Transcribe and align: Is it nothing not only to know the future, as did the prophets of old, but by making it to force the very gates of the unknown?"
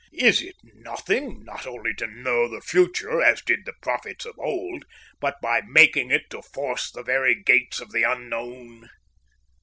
Is 0.13 0.41
it 0.41 0.55
nothing 0.63 1.43
not 1.45 1.67
only 1.67 1.93
to 1.99 2.07
know 2.07 2.47
the 2.49 2.59
future, 2.59 3.21
as 3.21 3.43
did 3.43 3.65
the 3.65 3.73
prophets 3.83 4.25
of 4.25 4.33
old, 4.39 4.83
but 5.19 5.39
by 5.41 5.61
making 5.61 6.09
it 6.09 6.27
to 6.31 6.41
force 6.41 6.89
the 6.89 7.03
very 7.03 7.35
gates 7.35 7.79
of 7.79 7.91
the 7.91 8.01
unknown?" 8.01 8.89